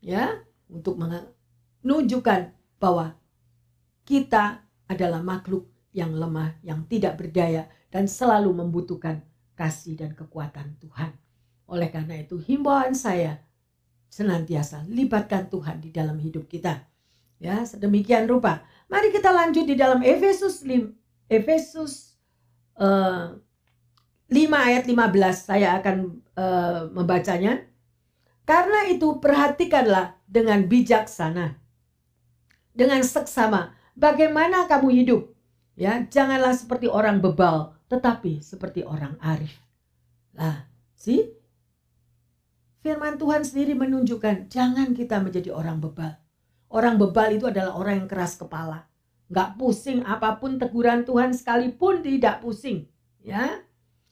[0.00, 0.40] Ya,
[0.72, 3.20] untuk menunjukkan bahwa
[4.08, 9.22] kita adalah makhluk yang lemah, yang tidak berdaya, dan selalu membutuhkan
[9.58, 11.12] kasih dan kekuatan Tuhan.
[11.68, 13.44] Oleh karena itu himbauan saya
[14.10, 16.82] senantiasa libatkan Tuhan di dalam hidup kita.
[17.38, 18.66] Ya, sedemikian rupa.
[18.90, 22.18] Mari kita lanjut di dalam Efesus 5, Efesus
[22.76, 23.38] uh,
[24.28, 24.94] eh, 5 ayat 15
[25.38, 25.96] saya akan
[26.34, 27.69] uh, membacanya.
[28.50, 31.54] Karena itu perhatikanlah dengan bijaksana.
[32.74, 35.30] Dengan seksama bagaimana kamu hidup.
[35.78, 39.54] Ya, janganlah seperti orang bebal, tetapi seperti orang arif.
[40.34, 40.66] Lah,
[40.98, 41.30] sih
[42.82, 46.16] Firman Tuhan sendiri menunjukkan jangan kita menjadi orang bebal.
[46.72, 48.90] Orang bebal itu adalah orang yang keras kepala.
[49.30, 52.90] Gak pusing apa pun teguran Tuhan sekalipun tidak pusing.
[53.22, 53.62] Ya,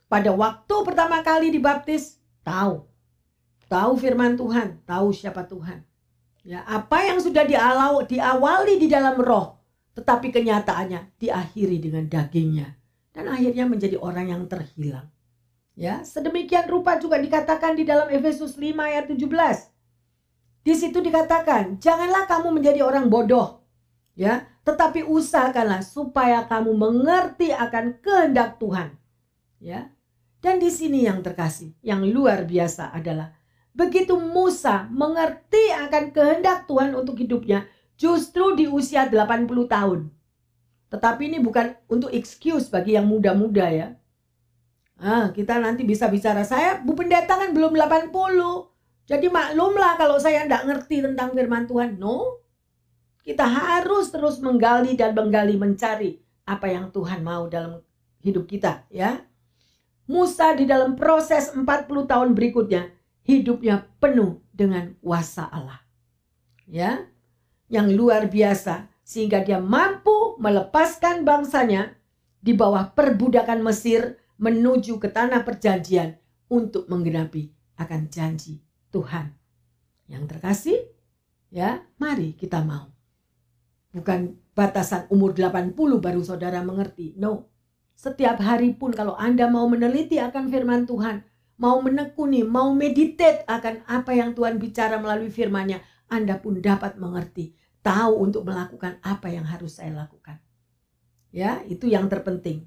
[0.07, 2.88] Pada waktu pertama kali dibaptis, tahu.
[3.69, 5.85] Tahu firman Tuhan, tahu siapa Tuhan.
[6.41, 9.61] Ya, apa yang sudah dialau, diawali di dalam roh,
[9.93, 12.73] tetapi kenyataannya diakhiri dengan dagingnya.
[13.13, 15.13] Dan akhirnya menjadi orang yang terhilang.
[15.77, 19.71] Ya, sedemikian rupa juga dikatakan di dalam Efesus 5 ayat 17.
[20.65, 23.63] Di situ dikatakan, janganlah kamu menjadi orang bodoh.
[24.19, 28.99] Ya, tetapi usahakanlah supaya kamu mengerti akan kehendak Tuhan.
[29.63, 29.95] Ya.
[30.43, 33.38] Dan di sini yang terkasih, yang luar biasa adalah
[33.79, 40.11] begitu Musa mengerti akan kehendak Tuhan untuk hidupnya justru di usia 80 tahun.
[40.91, 43.89] Tetapi ini bukan untuk excuse bagi yang muda-muda ya.
[44.99, 46.43] Ah, kita nanti bisa bicara.
[46.43, 48.11] Saya Bu Pendeta kan belum 80.
[49.07, 52.03] Jadi maklumlah kalau saya tidak ngerti tentang firman Tuhan.
[52.03, 52.43] No.
[53.23, 57.85] Kita harus terus menggali dan menggali mencari apa yang Tuhan mau dalam
[58.25, 59.21] hidup kita, ya.
[60.09, 61.69] Musa di dalam proses 40
[62.09, 62.98] tahun berikutnya
[63.29, 65.85] hidupnya penuh dengan kuasa Allah.
[66.65, 67.07] Ya.
[67.69, 71.93] Yang luar biasa sehingga dia mampu melepaskan bangsanya
[72.41, 76.17] di bawah perbudakan Mesir menuju ke tanah perjanjian
[76.49, 79.37] untuk menggenapi akan janji Tuhan.
[80.09, 80.81] Yang terkasih,
[81.53, 82.89] ya, mari kita mau
[83.89, 87.17] Bukan batasan umur 80 baru saudara mengerti.
[87.17, 87.49] No.
[87.99, 91.25] Setiap hari pun kalau Anda mau meneliti akan firman Tuhan,
[91.59, 97.53] mau menekuni, mau meditate akan apa yang Tuhan bicara melalui firman-Nya, Anda pun dapat mengerti,
[97.83, 100.39] tahu untuk melakukan apa yang harus saya lakukan.
[101.35, 102.65] Ya, itu yang terpenting.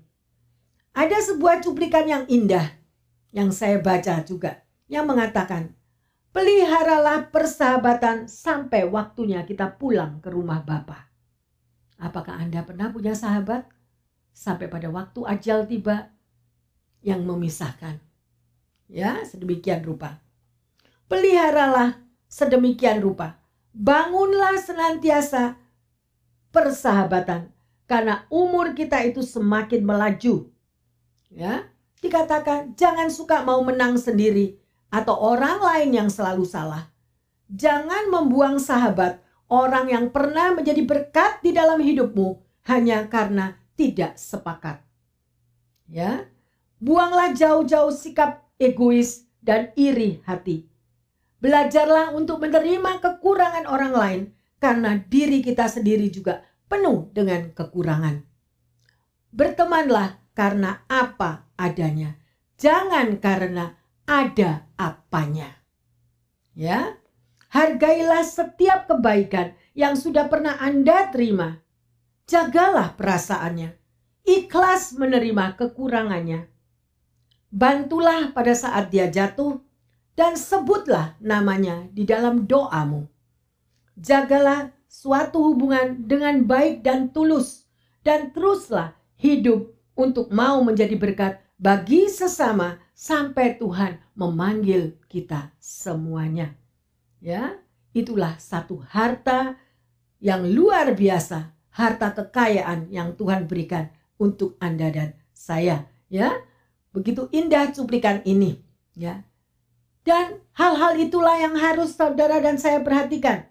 [0.92, 2.68] Ada sebuah cuplikan yang indah
[3.32, 5.72] yang saya baca juga yang mengatakan,
[6.36, 11.08] "Peliharalah persahabatan sampai waktunya kita pulang ke rumah Bapa."
[11.96, 13.72] Apakah Anda pernah punya sahabat
[14.36, 16.12] sampai pada waktu ajal tiba
[17.00, 18.11] yang memisahkan?
[18.92, 20.20] Ya, sedemikian rupa.
[21.08, 23.40] Peliharalah sedemikian rupa.
[23.72, 25.56] Bangunlah senantiasa
[26.52, 27.56] persahabatan
[27.88, 30.52] karena umur kita itu semakin melaju.
[31.32, 31.72] Ya,
[32.04, 34.60] dikatakan jangan suka mau menang sendiri
[34.92, 36.92] atau orang lain yang selalu salah.
[37.48, 44.84] Jangan membuang sahabat orang yang pernah menjadi berkat di dalam hidupmu hanya karena tidak sepakat.
[45.88, 46.28] Ya,
[46.84, 50.70] buanglah jauh-jauh sikap egois dan iri hati.
[51.42, 54.22] Belajarlah untuk menerima kekurangan orang lain
[54.62, 58.22] karena diri kita sendiri juga penuh dengan kekurangan.
[59.34, 62.14] Bertemanlah karena apa adanya,
[62.62, 63.74] jangan karena
[64.06, 65.58] ada apanya.
[66.54, 67.02] Ya,
[67.52, 71.60] Hargailah setiap kebaikan yang sudah pernah Anda terima.
[72.24, 73.76] Jagalah perasaannya.
[74.24, 76.48] Ikhlas menerima kekurangannya.
[77.52, 79.60] Bantulah pada saat dia jatuh
[80.16, 83.12] dan sebutlah namanya di dalam doamu.
[84.00, 87.68] Jagalah suatu hubungan dengan baik dan tulus
[88.08, 89.68] dan teruslah hidup
[90.00, 96.56] untuk mau menjadi berkat bagi sesama sampai Tuhan memanggil kita semuanya.
[97.22, 97.60] Ya,
[97.94, 99.60] itulah satu harta
[100.18, 106.34] yang luar biasa, harta kekayaan yang Tuhan berikan untuk Anda dan saya, ya.
[106.92, 108.60] Begitu indah cuplikan ini,
[108.96, 109.24] ya.
[110.04, 113.48] Dan hal-hal itulah yang harus saudara dan saya perhatikan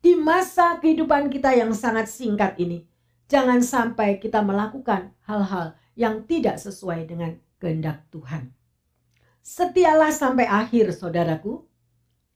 [0.00, 2.86] di masa kehidupan kita yang sangat singkat ini.
[3.28, 8.54] Jangan sampai kita melakukan hal-hal yang tidak sesuai dengan kehendak Tuhan.
[9.44, 11.66] Setialah sampai akhir, saudaraku.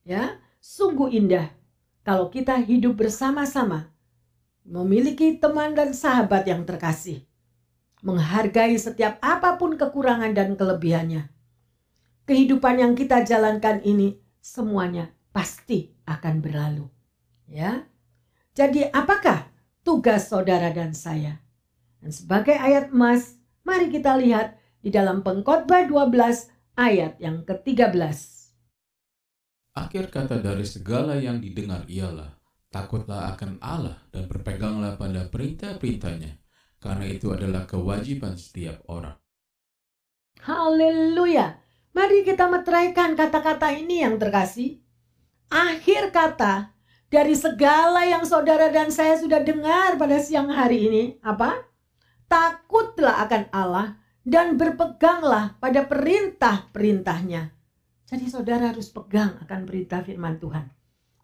[0.02, 1.50] Ya, Sungguh indah
[2.06, 3.90] kalau kita hidup bersama-sama,
[4.62, 7.26] memiliki teman dan sahabat yang terkasih,
[8.02, 11.30] menghargai setiap apa pun kekurangan dan kelebihannya.
[12.26, 16.86] Kehidupan yang kita jalankan ini semuanya pasti akan berlalu.
[17.46, 17.86] Ya.
[18.52, 19.48] Jadi apakah
[19.86, 21.40] tugas saudara dan saya?
[22.02, 27.94] Dan sebagai ayat emas, mari kita lihat di dalam Pengkhotbah 12 ayat yang ke-13.
[29.72, 32.36] Akhir kata dari segala yang didengar ialah,
[32.68, 36.41] takutlah akan Allah dan berpeganglah pada perintah-perintahnya,
[36.82, 39.14] karena itu adalah kewajiban setiap orang.
[40.42, 41.62] Haleluya.
[41.94, 44.82] Mari kita meteraikan kata-kata ini yang terkasih.
[45.52, 46.74] Akhir kata
[47.06, 51.62] dari segala yang saudara dan saya sudah dengar pada siang hari ini, apa?
[52.26, 57.52] Takutlah akan Allah dan berpeganglah pada perintah-perintahnya.
[58.08, 60.72] Jadi saudara harus pegang akan perintah firman Tuhan.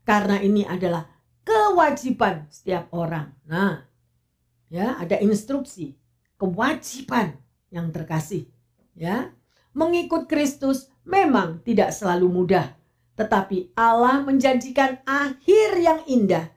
[0.05, 1.09] Karena ini adalah
[1.41, 3.33] kewajiban setiap orang.
[3.49, 3.88] Nah,
[4.69, 5.97] ya ada instruksi,
[6.41, 7.37] kewajiban
[7.69, 8.49] yang terkasih.
[8.99, 9.33] Ya,
[9.77, 12.75] mengikut Kristus memang tidak selalu mudah,
[13.15, 16.51] tetapi Allah menjanjikan akhir yang indah.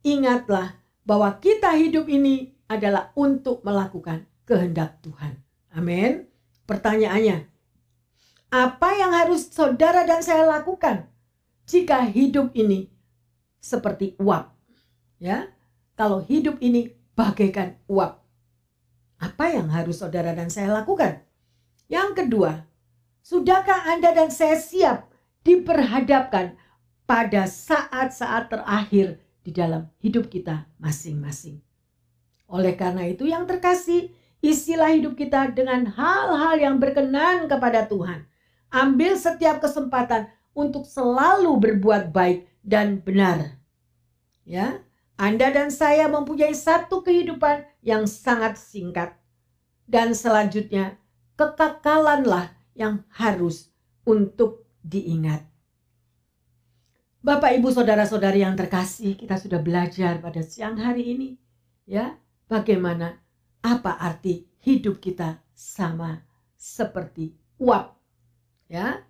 [0.00, 5.34] Ingatlah bahwa kita hidup ini adalah untuk melakukan kehendak Tuhan.
[5.74, 6.30] Amin.
[6.70, 7.50] Pertanyaannya,
[8.50, 11.10] apa yang harus saudara dan saya lakukan
[11.66, 12.90] jika hidup ini
[13.58, 14.54] seperti uap?
[15.18, 15.50] Ya,
[15.98, 18.24] kalau hidup ini bagaikan uap.
[19.20, 21.20] Apa yang harus saudara dan saya lakukan?
[21.92, 22.64] Yang kedua,
[23.20, 25.12] sudahkah Anda dan saya siap
[25.44, 26.56] diperhadapkan
[27.04, 31.60] pada saat-saat terakhir di dalam hidup kita masing-masing?
[32.48, 38.24] Oleh karena itu yang terkasih, isilah hidup kita dengan hal-hal yang berkenan kepada Tuhan.
[38.72, 43.60] Ambil setiap kesempatan untuk selalu berbuat baik dan benar.
[44.48, 44.80] Ya,
[45.20, 49.12] Anda dan saya mempunyai satu kehidupan yang sangat singkat.
[49.84, 50.96] Dan selanjutnya,
[51.36, 53.68] kekekalanlah yang harus
[54.08, 55.44] untuk diingat.
[57.20, 61.28] Bapak, Ibu, saudara-saudari yang terkasih, kita sudah belajar pada siang hari ini,
[61.84, 62.16] ya,
[62.48, 63.20] bagaimana
[63.60, 66.24] apa arti hidup kita sama
[66.56, 68.00] seperti uap
[68.70, 69.02] Ya.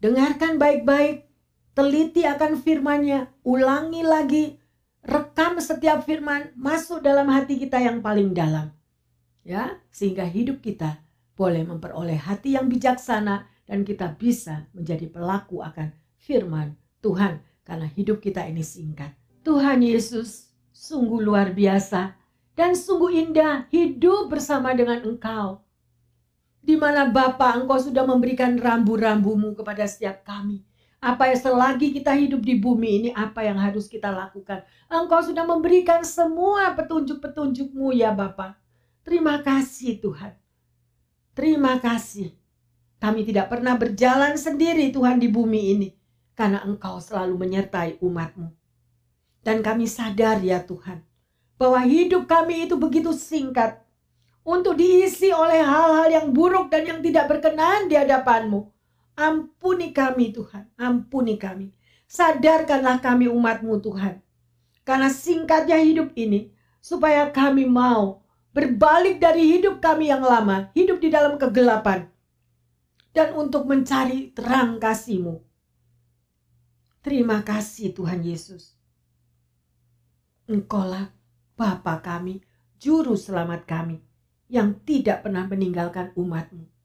[0.00, 1.28] Dengarkan baik-baik,
[1.76, 4.59] teliti akan firman-Nya, ulangi lagi
[5.04, 8.72] rekam setiap firman masuk dalam hati kita yang paling dalam.
[9.40, 11.00] Ya, sehingga hidup kita
[11.32, 18.20] boleh memperoleh hati yang bijaksana dan kita bisa menjadi pelaku akan firman Tuhan karena hidup
[18.20, 19.16] kita ini singkat.
[19.40, 22.12] Tuhan Yesus sungguh luar biasa
[22.52, 25.64] dan sungguh indah hidup bersama dengan Engkau.
[26.60, 30.60] Di mana Bapa Engkau sudah memberikan rambu-rambumu kepada setiap kami.
[31.00, 34.60] Apa yang selagi kita hidup di bumi ini, apa yang harus kita lakukan.
[34.84, 38.60] Engkau sudah memberikan semua petunjuk-petunjukmu ya Bapa.
[39.00, 40.36] Terima kasih Tuhan.
[41.32, 42.36] Terima kasih.
[43.00, 45.88] Kami tidak pernah berjalan sendiri Tuhan di bumi ini.
[46.36, 48.52] Karena engkau selalu menyertai umatmu.
[49.40, 51.00] Dan kami sadar ya Tuhan.
[51.56, 53.80] Bahwa hidup kami itu begitu singkat.
[54.44, 58.68] Untuk diisi oleh hal-hal yang buruk dan yang tidak berkenan di hadapanmu.
[59.20, 61.76] Ampuni kami Tuhan, ampuni kami.
[62.08, 64.24] Sadarkanlah kami umatmu Tuhan.
[64.80, 66.48] Karena singkatnya hidup ini,
[66.80, 68.24] supaya kami mau
[68.56, 72.08] berbalik dari hidup kami yang lama, hidup di dalam kegelapan,
[73.12, 75.36] dan untuk mencari terang kasih-Mu.
[77.04, 78.72] Terima kasih Tuhan Yesus.
[80.48, 81.12] Engkaulah
[81.60, 82.40] Bapa kami,
[82.80, 84.00] Juru Selamat kami,
[84.48, 86.79] yang tidak pernah meninggalkan umatmu.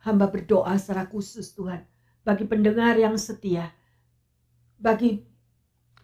[0.00, 1.84] Hamba berdoa secara khusus Tuhan
[2.24, 3.72] bagi pendengar yang setia,
[4.76, 5.24] bagi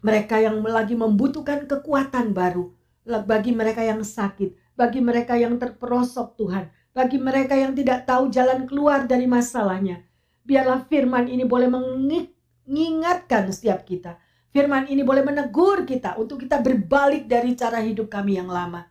[0.01, 2.73] mereka yang lagi membutuhkan kekuatan baru,
[3.25, 8.69] bagi mereka yang sakit, bagi mereka yang terperosok Tuhan, bagi mereka yang tidak tahu jalan
[8.69, 10.05] keluar dari masalahnya.
[10.45, 14.17] Biarlah firman ini boleh mengingatkan setiap kita.
[14.53, 18.89] Firman ini boleh menegur kita untuk kita berbalik dari cara hidup kami yang lama.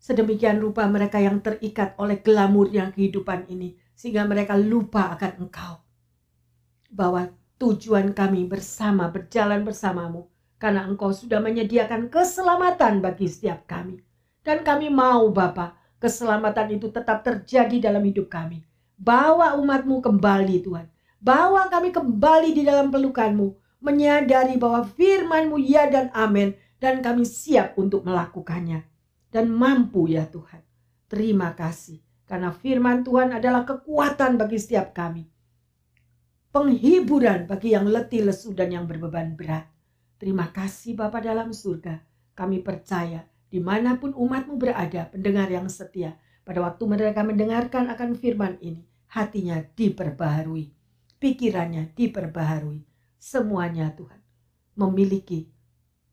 [0.00, 3.76] Sedemikian rupa mereka yang terikat oleh glamurnya kehidupan ini.
[3.92, 5.84] Sehingga mereka lupa akan engkau.
[6.88, 7.28] Bahwa
[7.60, 10.32] tujuan kami bersama berjalan bersamamu.
[10.56, 14.00] Karena engkau sudah menyediakan keselamatan bagi setiap kami.
[14.40, 18.64] Dan kami mau Bapa keselamatan itu tetap terjadi dalam hidup kami.
[18.96, 20.88] Bawa umatmu kembali Tuhan.
[21.20, 23.52] Bawa kami kembali di dalam pelukanmu.
[23.84, 26.56] Menyadari bahwa firmanmu ya dan amin.
[26.80, 28.89] Dan kami siap untuk melakukannya
[29.30, 30.60] dan mampu ya Tuhan.
[31.10, 35.26] Terima kasih karena firman Tuhan adalah kekuatan bagi setiap kami.
[36.50, 39.66] Penghiburan bagi yang letih lesu dan yang berbeban berat.
[40.18, 42.02] Terima kasih Bapa dalam surga.
[42.34, 46.14] Kami percaya di mana pun umatmu berada, pendengar yang setia.
[46.46, 50.70] Pada waktu mereka mendengarkan akan firman ini, hatinya diperbaharui.
[51.18, 52.82] Pikirannya diperbaharui.
[53.18, 54.18] Semuanya Tuhan
[54.78, 55.50] memiliki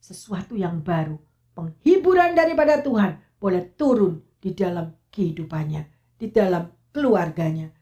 [0.02, 1.27] sesuatu yang baru
[1.58, 5.82] penghiburan daripada Tuhan boleh turun di dalam kehidupannya,
[6.22, 7.74] di dalam keluarganya,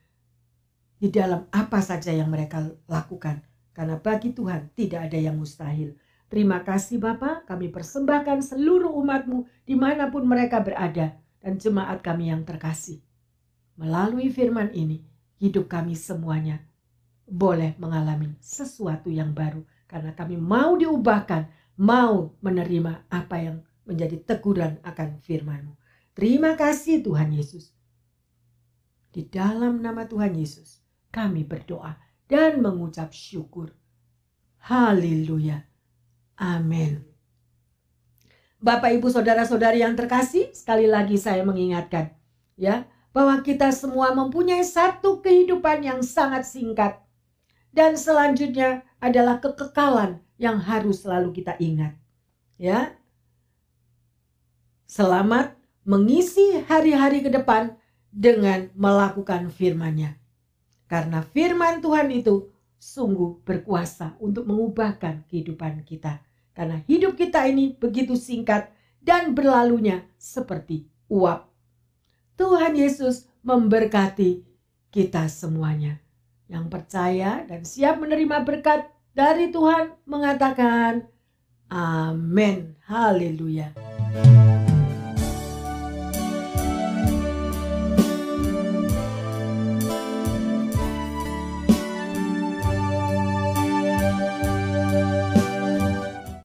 [0.96, 3.44] di dalam apa saja yang mereka lakukan.
[3.76, 6.00] Karena bagi Tuhan tidak ada yang mustahil.
[6.32, 12.32] Terima kasih Bapak, kami persembahkan seluruh umatmu di mana pun mereka berada dan jemaat kami
[12.32, 13.04] yang terkasih.
[13.76, 15.04] Melalui firman ini,
[15.36, 16.64] hidup kami semuanya
[17.28, 24.82] boleh mengalami sesuatu yang baru karena kami mau diubahkan mau menerima apa yang menjadi teguran
[24.82, 25.74] akan firman-Mu.
[26.16, 27.76] Terima kasih Tuhan Yesus.
[29.12, 31.96] Di dalam nama Tuhan Yesus, kami berdoa
[32.28, 33.72] dan mengucap syukur.
[34.60, 35.64] Haleluya.
[36.36, 37.06] Amin.
[38.60, 42.12] Bapak, Ibu, Saudara-saudari yang terkasih, sekali lagi saya mengingatkan
[42.58, 47.00] ya bahwa kita semua mempunyai satu kehidupan yang sangat singkat
[47.72, 51.96] dan selanjutnya adalah kekekalan yang harus selalu kita ingat.
[52.60, 52.96] Ya.
[54.86, 57.76] Selamat mengisi hari-hari ke depan
[58.10, 60.16] dengan melakukan firman-Nya.
[60.88, 62.48] Karena firman Tuhan itu
[62.80, 66.22] sungguh berkuasa untuk mengubahkan kehidupan kita.
[66.56, 68.72] Karena hidup kita ini begitu singkat
[69.04, 71.52] dan berlalunya seperti uap.
[72.40, 74.48] Tuhan Yesus memberkati
[74.90, 76.00] kita semuanya.
[76.48, 81.08] Yang percaya dan siap menerima berkat dari Tuhan mengatakan
[81.72, 82.76] amin.
[82.86, 83.72] Haleluya.